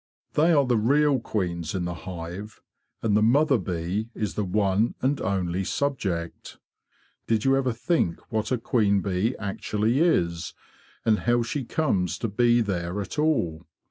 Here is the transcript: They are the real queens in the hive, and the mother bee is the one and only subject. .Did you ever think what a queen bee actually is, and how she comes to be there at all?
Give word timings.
They 0.33 0.51
are 0.51 0.65
the 0.65 0.79
real 0.79 1.19
queens 1.19 1.75
in 1.75 1.85
the 1.85 1.93
hive, 1.93 2.59
and 3.03 3.15
the 3.15 3.21
mother 3.21 3.59
bee 3.59 4.09
is 4.15 4.33
the 4.33 4.43
one 4.43 4.95
and 4.99 5.21
only 5.21 5.63
subject. 5.63 6.57
.Did 7.27 7.45
you 7.45 7.55
ever 7.55 7.71
think 7.71 8.19
what 8.31 8.51
a 8.51 8.57
queen 8.57 9.01
bee 9.01 9.35
actually 9.37 9.99
is, 9.99 10.55
and 11.05 11.19
how 11.19 11.43
she 11.43 11.63
comes 11.65 12.17
to 12.17 12.27
be 12.27 12.61
there 12.61 12.99
at 12.99 13.19
all? 13.19 13.67